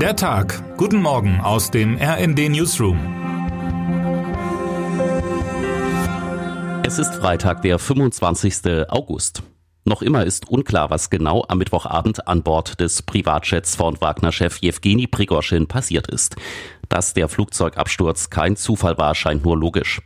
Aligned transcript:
Der 0.00 0.14
Tag. 0.14 0.62
Guten 0.76 1.00
Morgen 1.00 1.40
aus 1.40 1.70
dem 1.70 1.96
RND 1.96 2.50
Newsroom. 2.50 2.98
Es 6.84 6.98
ist 6.98 7.14
Freitag, 7.14 7.62
der 7.62 7.78
25. 7.78 8.88
August. 8.90 9.42
Noch 9.86 10.02
immer 10.02 10.26
ist 10.26 10.50
unklar, 10.50 10.90
was 10.90 11.08
genau 11.08 11.46
am 11.48 11.56
Mittwochabend 11.56 12.28
an 12.28 12.42
Bord 12.42 12.78
des 12.78 13.00
Privatjets 13.02 13.76
von 13.76 13.98
Wagner-Chef 13.98 14.58
Jewgeni 14.58 15.06
Prigoschin 15.06 15.66
passiert 15.66 16.08
ist. 16.08 16.36
Dass 16.88 17.14
der 17.14 17.28
Flugzeugabsturz 17.28 18.30
kein 18.30 18.56
Zufall 18.56 18.98
war, 18.98 19.14
scheint 19.14 19.44
nur 19.44 19.56
logisch. 19.56 20.00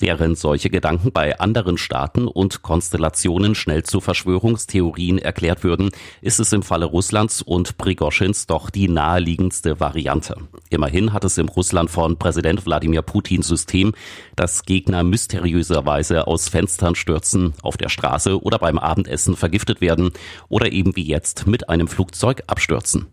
Während 0.00 0.36
solche 0.36 0.70
Gedanken 0.70 1.12
bei 1.12 1.38
anderen 1.38 1.78
Staaten 1.78 2.26
und 2.26 2.62
Konstellationen 2.62 3.54
schnell 3.54 3.84
zu 3.84 4.00
Verschwörungstheorien 4.00 5.18
erklärt 5.18 5.62
würden, 5.62 5.90
ist 6.20 6.40
es 6.40 6.52
im 6.52 6.62
Falle 6.62 6.86
Russlands 6.86 7.42
und 7.42 7.78
Prigoschins 7.78 8.46
doch 8.46 8.70
die 8.70 8.88
naheliegendste 8.88 9.78
Variante. 9.80 10.36
Immerhin 10.68 11.12
hat 11.12 11.24
es 11.24 11.38
im 11.38 11.48
Russland 11.48 11.90
von 11.90 12.18
Präsident 12.18 12.66
Wladimir 12.66 13.02
Putin 13.02 13.42
System, 13.42 13.92
dass 14.34 14.64
Gegner 14.64 15.04
mysteriöserweise 15.04 16.26
aus 16.26 16.48
Fenstern 16.48 16.96
stürzen, 16.96 17.54
auf 17.62 17.76
der 17.76 17.88
Straße 17.88 18.42
oder 18.42 18.58
beim 18.58 18.78
Abendessen 18.78 19.36
vergiftet 19.36 19.80
werden 19.80 20.10
oder 20.48 20.72
eben 20.72 20.96
wie 20.96 21.06
jetzt 21.06 21.46
mit 21.46 21.68
einem 21.68 21.88
Flugzeug 21.88 22.42
abstürzen. 22.46 23.06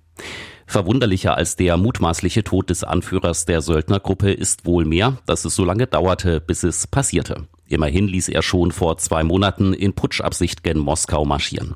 Verwunderlicher 0.65 1.35
als 1.35 1.55
der 1.55 1.77
mutmaßliche 1.77 2.43
Tod 2.43 2.69
des 2.69 2.83
Anführers 2.83 3.45
der 3.45 3.61
Söldnergruppe 3.61 4.31
ist 4.31 4.65
wohl 4.65 4.85
mehr, 4.85 5.17
dass 5.25 5.45
es 5.45 5.55
so 5.55 5.65
lange 5.65 5.87
dauerte, 5.87 6.39
bis 6.39 6.63
es 6.63 6.87
passierte. 6.87 7.47
Immerhin 7.67 8.07
ließ 8.07 8.27
er 8.27 8.41
schon 8.41 8.71
vor 8.71 8.97
zwei 8.97 9.23
Monaten 9.23 9.73
in 9.73 9.93
Putschabsicht 9.93 10.61
gen 10.61 10.77
Moskau 10.77 11.23
marschieren. 11.23 11.75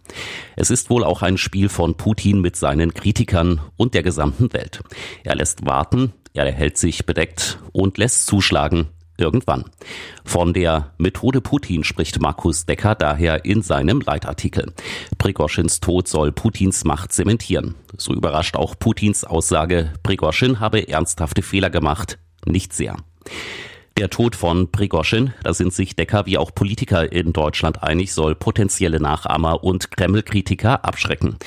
Es 0.57 0.69
ist 0.69 0.89
wohl 0.89 1.05
auch 1.05 1.21
ein 1.21 1.37
Spiel 1.37 1.69
von 1.69 1.95
Putin 1.95 2.41
mit 2.41 2.57
seinen 2.57 2.93
Kritikern 2.93 3.61
und 3.77 3.93
der 3.93 4.03
gesamten 4.03 4.51
Welt. 4.51 4.81
Er 5.23 5.35
lässt 5.35 5.65
warten, 5.65 6.11
er 6.33 6.51
hält 6.51 6.77
sich 6.77 7.05
bedeckt 7.05 7.59
und 7.71 7.97
lässt 7.97 8.25
zuschlagen, 8.25 8.87
irgendwann. 9.17 9.65
Von 10.23 10.53
der 10.53 10.93
Methode 10.97 11.41
Putin 11.41 11.83
spricht 11.83 12.19
Markus 12.19 12.65
Decker 12.65 12.95
daher 12.95 13.45
in 13.45 13.61
seinem 13.61 14.01
Leitartikel. 14.01 14.73
Prigoschins 15.17 15.79
Tod 15.79 16.07
soll 16.07 16.31
Putins 16.31 16.83
Macht 16.83 17.13
zementieren. 17.13 17.75
So 17.97 18.13
überrascht 18.13 18.55
auch 18.55 18.77
Putins 18.77 19.23
Aussage, 19.23 19.93
Prigoschin 20.03 20.59
habe 20.59 20.87
ernsthafte 20.87 21.41
Fehler 21.41 21.69
gemacht. 21.69 22.19
Nicht 22.45 22.73
sehr. 22.73 22.97
Der 23.97 24.09
Tod 24.09 24.35
von 24.35 24.73
Prigoschin, 24.73 25.33
da 25.41 25.53
sind 25.53 25.71
sich 25.71 25.95
Decker 25.95 26.25
wie 26.25 26.37
auch 26.37 26.53
Politiker 26.53 27.09
in 27.13 27.31
Deutschland 27.31 27.81
einig, 27.81 28.11
soll 28.11 28.35
potenzielle 28.35 28.99
Nachahmer 28.99 29.63
und 29.63 29.89
Kreml-Kritiker 29.89 30.83
abschrecken. 30.83 31.37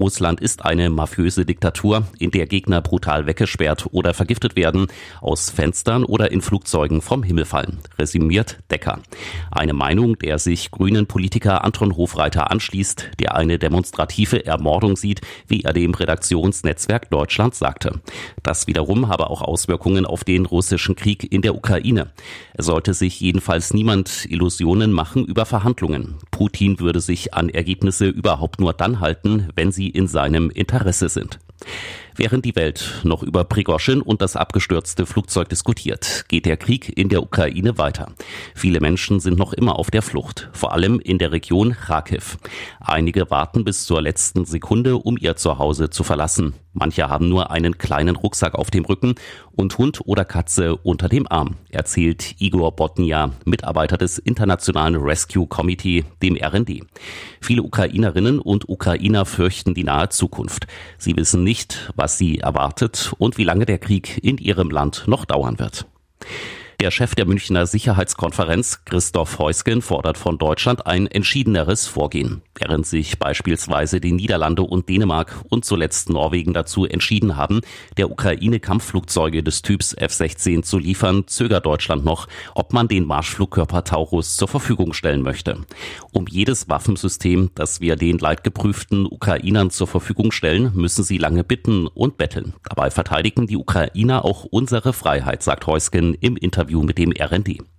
Russland 0.00 0.40
ist 0.40 0.64
eine 0.64 0.90
mafiöse 0.90 1.46
Diktatur, 1.46 2.06
in 2.18 2.30
der 2.30 2.46
Gegner 2.46 2.80
brutal 2.80 3.26
weggesperrt 3.26 3.86
oder 3.92 4.12
vergiftet 4.12 4.56
werden, 4.56 4.88
aus 5.20 5.50
Fenstern 5.50 6.04
oder 6.04 6.32
in 6.32 6.42
Flugzeugen 6.42 7.00
vom 7.00 7.22
Himmel 7.22 7.44
fallen, 7.44 7.78
resümiert 7.98 8.58
Decker. 8.70 8.98
Eine 9.50 9.72
Meinung, 9.72 10.18
der 10.18 10.38
sich 10.38 10.70
grünen 10.70 11.06
Politiker 11.06 11.64
Anton 11.64 11.96
Hofreiter 11.96 12.50
anschließt, 12.50 13.12
der 13.20 13.36
eine 13.36 13.58
demonstrative 13.58 14.44
Ermordung 14.44 14.96
sieht, 14.96 15.20
wie 15.46 15.62
er 15.62 15.72
dem 15.72 15.94
Redaktionsnetzwerk 15.94 17.08
Deutschland 17.10 17.54
sagte. 17.54 18.00
Das 18.42 18.66
wiederum 18.66 19.08
habe 19.08 19.30
auch 19.30 19.42
Auswirkungen 19.42 20.06
auf 20.06 20.24
den 20.24 20.44
russischen 20.44 20.96
Krieg 20.96 21.32
in 21.32 21.42
der 21.42 21.54
Ukraine. 21.54 21.93
Es 22.54 22.66
sollte 22.66 22.94
sich 22.94 23.20
jedenfalls 23.20 23.74
niemand 23.74 24.26
Illusionen 24.28 24.92
machen 24.92 25.24
über 25.24 25.46
Verhandlungen. 25.46 26.16
Putin 26.30 26.80
würde 26.80 27.00
sich 27.00 27.34
an 27.34 27.48
Ergebnisse 27.48 28.06
überhaupt 28.06 28.60
nur 28.60 28.72
dann 28.72 29.00
halten, 29.00 29.48
wenn 29.54 29.72
sie 29.72 29.88
in 29.88 30.06
seinem 30.06 30.50
Interesse 30.50 31.08
sind. 31.08 31.38
Während 32.16 32.44
die 32.44 32.54
Welt 32.54 33.00
noch 33.02 33.24
über 33.24 33.42
Prigoschin 33.42 34.00
und 34.00 34.22
das 34.22 34.36
abgestürzte 34.36 35.04
Flugzeug 35.04 35.48
diskutiert, 35.48 36.26
geht 36.28 36.46
der 36.46 36.56
Krieg 36.56 36.96
in 36.96 37.08
der 37.08 37.22
Ukraine 37.22 37.76
weiter. 37.76 38.12
Viele 38.54 38.80
Menschen 38.80 39.18
sind 39.18 39.36
noch 39.36 39.52
immer 39.52 39.76
auf 39.80 39.90
der 39.90 40.02
Flucht, 40.02 40.48
vor 40.52 40.72
allem 40.72 41.00
in 41.00 41.18
der 41.18 41.32
Region 41.32 41.72
Kharkiv. 41.72 42.38
Einige 42.78 43.30
warten 43.30 43.64
bis 43.64 43.84
zur 43.84 44.00
letzten 44.00 44.44
Sekunde, 44.44 44.96
um 44.96 45.16
ihr 45.18 45.34
Zuhause 45.34 45.90
zu 45.90 46.04
verlassen. 46.04 46.54
Manche 46.72 47.08
haben 47.08 47.28
nur 47.28 47.52
einen 47.52 47.78
kleinen 47.78 48.16
Rucksack 48.16 48.56
auf 48.56 48.70
dem 48.70 48.84
Rücken 48.84 49.14
und 49.52 49.78
Hund 49.78 50.00
oder 50.06 50.24
Katze 50.24 50.76
unter 50.76 51.08
dem 51.08 51.26
Arm, 51.30 51.56
erzählt 51.70 52.34
Igor 52.40 52.74
Botnia, 52.74 53.30
Mitarbeiter 53.44 53.96
des 53.96 54.18
Internationalen 54.18 54.96
Rescue 54.96 55.46
Committee, 55.46 56.04
dem 56.20 56.36
RND. 56.36 56.80
Viele 57.40 57.62
Ukrainerinnen 57.62 58.40
und 58.40 58.68
Ukrainer 58.68 59.24
fürchten 59.24 59.74
die 59.74 59.84
nahe 59.84 60.08
Zukunft. 60.08 60.66
Sie 60.98 61.16
wissen 61.16 61.44
nicht, 61.44 61.92
was 61.94 62.03
sie 62.08 62.38
erwartet 62.38 63.12
und 63.18 63.38
wie 63.38 63.44
lange 63.44 63.66
der 63.66 63.78
Krieg 63.78 64.18
in 64.22 64.38
ihrem 64.38 64.70
Land 64.70 65.04
noch 65.06 65.24
dauern 65.24 65.58
wird. 65.58 65.86
Der 66.80 66.90
Chef 66.90 67.14
der 67.14 67.24
Münchner 67.24 67.66
Sicherheitskonferenz, 67.66 68.80
Christoph 68.84 69.38
Heusgen, 69.38 69.80
fordert 69.80 70.18
von 70.18 70.38
Deutschland 70.38 70.86
ein 70.86 71.06
entschiedeneres 71.06 71.86
Vorgehen. 71.86 72.42
Während 72.56 72.84
sich 72.84 73.18
beispielsweise 73.18 74.00
die 74.00 74.12
Niederlande 74.12 74.62
und 74.62 74.88
Dänemark 74.88 75.36
und 75.48 75.64
zuletzt 75.64 76.10
Norwegen 76.10 76.52
dazu 76.52 76.84
entschieden 76.84 77.36
haben, 77.36 77.60
der 77.96 78.10
Ukraine 78.10 78.58
Kampfflugzeuge 78.58 79.44
des 79.44 79.62
Typs 79.62 79.94
F-16 79.94 80.62
zu 80.62 80.78
liefern, 80.78 81.24
zögert 81.28 81.64
Deutschland 81.64 82.04
noch, 82.04 82.26
ob 82.54 82.72
man 82.72 82.88
den 82.88 83.06
Marschflugkörper 83.06 83.84
Taurus 83.84 84.36
zur 84.36 84.48
Verfügung 84.48 84.94
stellen 84.94 85.22
möchte. 85.22 85.58
Um 86.12 86.26
jedes 86.26 86.68
Waffensystem, 86.68 87.50
das 87.54 87.80
wir 87.80 87.94
den 87.94 88.18
leidgeprüften 88.18 89.06
Ukrainern 89.06 89.70
zur 89.70 89.86
Verfügung 89.86 90.32
stellen, 90.32 90.72
müssen 90.74 91.04
sie 91.04 91.18
lange 91.18 91.44
bitten 91.44 91.86
und 91.86 92.18
betteln. 92.18 92.54
Dabei 92.68 92.90
verteidigen 92.90 93.46
die 93.46 93.56
Ukrainer 93.56 94.24
auch 94.24 94.44
unsere 94.44 94.92
Freiheit, 94.92 95.42
sagt 95.42 95.66
Heusgen 95.66 96.14
im 96.14 96.36
Interview 96.36 96.63
Interview 96.64 96.82
mit 96.82 96.96
dem 96.96 97.12
RND. 97.12 97.73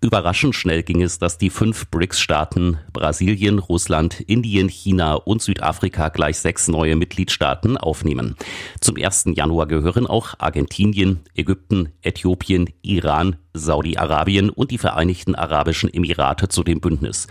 Überraschend 0.00 0.54
schnell 0.54 0.84
ging 0.84 1.02
es, 1.02 1.18
dass 1.18 1.38
die 1.38 1.50
fünf 1.50 1.88
BRICS-Staaten 1.90 2.78
Brasilien, 2.92 3.58
Russland, 3.58 4.20
Indien, 4.20 4.68
China 4.68 5.14
und 5.14 5.42
Südafrika 5.42 6.08
gleich 6.08 6.38
sechs 6.38 6.68
neue 6.68 6.94
Mitgliedstaaten 6.94 7.76
aufnehmen. 7.76 8.36
Zum 8.80 8.96
1. 8.96 9.24
Januar 9.34 9.66
gehören 9.66 10.06
auch 10.06 10.34
Argentinien, 10.38 11.18
Ägypten, 11.34 11.92
Äthiopien, 12.00 12.70
Iran, 12.82 13.38
Saudi-Arabien 13.54 14.50
und 14.50 14.70
die 14.70 14.78
Vereinigten 14.78 15.34
Arabischen 15.34 15.92
Emirate 15.92 16.48
zu 16.48 16.62
dem 16.62 16.80
Bündnis. 16.80 17.26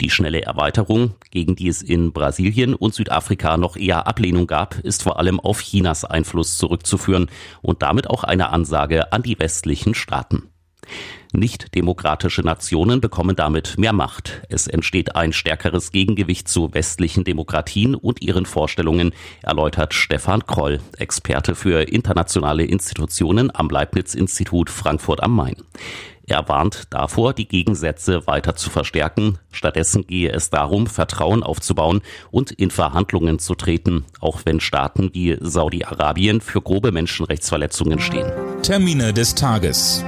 Die 0.00 0.08
schnelle 0.08 0.40
Erweiterung, 0.40 1.16
gegen 1.30 1.54
die 1.54 1.68
es 1.68 1.82
in 1.82 2.14
Brasilien 2.14 2.74
und 2.74 2.94
Südafrika 2.94 3.58
noch 3.58 3.76
eher 3.76 4.06
Ablehnung 4.06 4.46
gab, 4.46 4.78
ist 4.78 5.02
vor 5.02 5.18
allem 5.18 5.38
auf 5.38 5.60
Chinas 5.60 6.06
Einfluss 6.06 6.56
zurückzuführen 6.56 7.28
und 7.60 7.82
damit 7.82 8.08
auch 8.08 8.24
eine 8.24 8.48
Ansage 8.48 9.12
an 9.12 9.22
die 9.22 9.38
westlichen 9.38 9.94
Staaten. 9.94 10.44
Nicht-demokratische 11.36 12.40
Nationen 12.40 13.02
bekommen 13.02 13.36
damit 13.36 13.76
mehr 13.76 13.92
Macht. 13.92 14.40
Es 14.48 14.66
entsteht 14.66 15.16
ein 15.16 15.34
stärkeres 15.34 15.92
Gegengewicht 15.92 16.48
zu 16.48 16.72
westlichen 16.72 17.24
Demokratien 17.24 17.94
und 17.94 18.22
ihren 18.22 18.46
Vorstellungen, 18.46 19.12
erläutert 19.42 19.92
Stefan 19.92 20.46
Kroll, 20.46 20.80
Experte 20.96 21.54
für 21.54 21.82
internationale 21.82 22.64
Institutionen 22.64 23.54
am 23.54 23.68
Leibniz-Institut 23.68 24.70
Frankfurt 24.70 25.22
am 25.22 25.36
Main. 25.36 25.56
Er 26.26 26.48
warnt 26.48 26.84
davor, 26.88 27.34
die 27.34 27.46
Gegensätze 27.46 28.26
weiter 28.26 28.56
zu 28.56 28.70
verstärken. 28.70 29.38
Stattdessen 29.52 30.06
gehe 30.06 30.32
es 30.32 30.48
darum, 30.48 30.86
Vertrauen 30.86 31.42
aufzubauen 31.42 32.00
und 32.30 32.50
in 32.50 32.70
Verhandlungen 32.70 33.38
zu 33.38 33.54
treten, 33.54 34.06
auch 34.20 34.40
wenn 34.46 34.58
Staaten 34.58 35.10
wie 35.12 35.36
Saudi-Arabien 35.38 36.40
für 36.40 36.62
grobe 36.62 36.92
Menschenrechtsverletzungen 36.92 38.00
stehen. 38.00 38.32
Termine 38.62 39.12
des 39.12 39.34
Tages. 39.34 40.02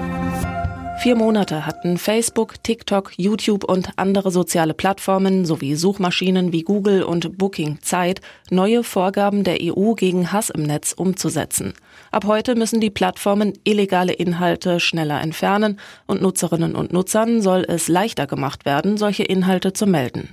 Vier 1.00 1.14
Monate 1.14 1.64
hatten 1.64 1.97
Facebook, 1.97 2.60
TikTok, 2.64 3.12
YouTube 3.16 3.62
und 3.62 3.91
andere 3.94 4.32
soziale 4.32 4.75
Plattformen 4.75 5.44
sowie 5.44 5.76
Suchmaschinen 5.76 6.53
wie 6.53 6.62
Google 6.62 7.04
und 7.04 7.38
Booking 7.38 7.78
Zeit, 7.82 8.20
neue 8.50 8.82
Vorgaben 8.82 9.44
der 9.44 9.58
EU 9.62 9.94
gegen 9.94 10.32
Hass 10.32 10.50
im 10.50 10.64
Netz 10.64 10.92
umzusetzen. 10.92 11.75
Ab 12.11 12.25
heute 12.26 12.56
müssen 12.56 12.81
die 12.81 12.90
Plattformen 12.90 13.52
illegale 13.62 14.12
Inhalte 14.12 14.81
schneller 14.81 15.20
entfernen 15.20 15.78
und 16.06 16.20
Nutzerinnen 16.20 16.75
und 16.75 16.93
Nutzern 16.93 17.43
soll 17.43 17.64
es 17.69 17.87
leichter 17.87 18.26
gemacht 18.26 18.64
werden, 18.64 18.96
solche 18.96 19.22
Inhalte 19.22 19.72
zu 19.72 19.87
melden. 19.87 20.28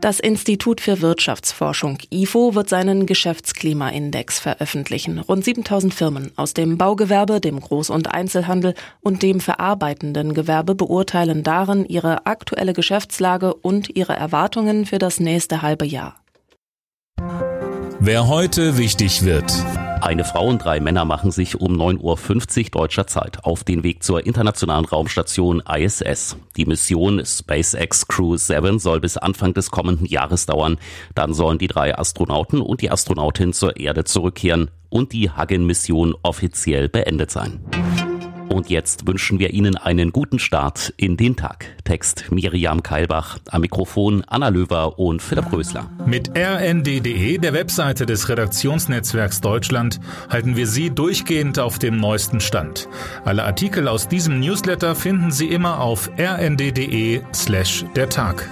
Das 0.00 0.20
Institut 0.20 0.80
für 0.80 1.00
Wirtschaftsforschung 1.00 1.98
IFO 2.10 2.54
wird 2.54 2.68
seinen 2.68 3.04
Geschäftsklimaindex 3.04 4.38
veröffentlichen. 4.38 5.18
Rund 5.18 5.44
7000 5.44 5.92
Firmen 5.92 6.30
aus 6.36 6.54
dem 6.54 6.78
Baugewerbe, 6.78 7.40
dem 7.40 7.58
Groß- 7.58 7.90
und 7.90 8.14
Einzelhandel 8.14 8.74
und 9.00 9.22
dem 9.24 9.40
verarbeitenden 9.40 10.34
Gewerbe 10.34 10.76
beurteilen 10.76 11.42
darin 11.42 11.84
ihre 11.84 12.26
aktuelle 12.26 12.74
Geschäftslage 12.74 13.54
und 13.54 13.96
ihre 13.96 14.14
Erwartungen 14.14 14.86
für 14.86 14.98
das 14.98 15.18
nächste 15.18 15.62
halbe 15.62 15.84
Jahr. 15.84 16.14
Wer 17.98 18.28
heute 18.28 18.78
wichtig 18.78 19.24
wird. 19.24 19.52
Eine 20.00 20.24
Frau 20.24 20.46
und 20.46 20.64
drei 20.64 20.80
Männer 20.80 21.04
machen 21.04 21.30
sich 21.32 21.60
um 21.60 21.74
9.50 21.74 22.64
Uhr 22.64 22.70
deutscher 22.70 23.06
Zeit 23.06 23.44
auf 23.44 23.64
den 23.64 23.82
Weg 23.82 24.02
zur 24.02 24.24
internationalen 24.24 24.84
Raumstation 24.84 25.60
ISS. 25.60 26.36
Die 26.56 26.66
Mission 26.66 27.24
SpaceX 27.24 28.06
Crew 28.06 28.36
7 28.36 28.78
soll 28.78 29.00
bis 29.00 29.16
Anfang 29.16 29.54
des 29.54 29.70
kommenden 29.70 30.06
Jahres 30.06 30.46
dauern. 30.46 30.78
Dann 31.14 31.34
sollen 31.34 31.58
die 31.58 31.66
drei 31.66 31.98
Astronauten 31.98 32.60
und 32.60 32.80
die 32.80 32.90
Astronautin 32.90 33.52
zur 33.52 33.76
Erde 33.76 34.04
zurückkehren 34.04 34.70
und 34.88 35.12
die 35.12 35.30
Hugin-Mission 35.30 36.14
offiziell 36.22 36.88
beendet 36.88 37.30
sein. 37.30 37.60
Und 38.48 38.70
jetzt 38.70 39.06
wünschen 39.06 39.38
wir 39.38 39.50
Ihnen 39.50 39.76
einen 39.76 40.10
guten 40.12 40.38
Start 40.38 40.92
in 40.96 41.16
den 41.16 41.36
Tag. 41.36 41.66
Text 41.84 42.30
Miriam 42.30 42.82
Keilbach, 42.82 43.38
am 43.50 43.60
Mikrofon 43.60 44.24
Anna 44.26 44.48
Löwer 44.48 44.98
und 44.98 45.20
Philipp 45.22 45.52
Rösler. 45.52 45.90
Mit 46.06 46.30
rnd.de, 46.36 47.38
der 47.38 47.52
Webseite 47.52 48.06
des 48.06 48.28
Redaktionsnetzwerks 48.28 49.40
Deutschland, 49.40 50.00
halten 50.30 50.56
wir 50.56 50.66
Sie 50.66 50.90
durchgehend 50.90 51.58
auf 51.58 51.78
dem 51.78 51.98
neuesten 51.98 52.40
Stand. 52.40 52.88
Alle 53.24 53.44
Artikel 53.44 53.88
aus 53.88 54.08
diesem 54.08 54.40
Newsletter 54.40 54.94
finden 54.94 55.30
Sie 55.30 55.48
immer 55.48 55.80
auf 55.80 56.10
rnd.de 56.18 57.20
slash 57.34 57.84
der 57.94 58.08
Tag. 58.08 58.48